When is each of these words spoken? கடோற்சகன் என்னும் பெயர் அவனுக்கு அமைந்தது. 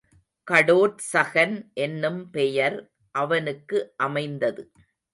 கடோற்சகன் 0.47 1.53
என்னும் 1.77 2.19
பெயர் 2.29 2.79
அவனுக்கு 3.15 3.79
அமைந்தது. 3.97 4.63